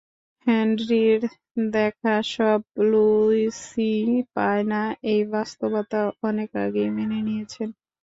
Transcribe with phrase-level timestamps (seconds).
[0.47, 1.21] হেনরির
[1.71, 2.61] দেখা সব
[2.89, 4.81] লুসিই পায় না
[5.11, 7.69] এই বাস্তবতা অনেক আগেই মেনে নিয়েছেন।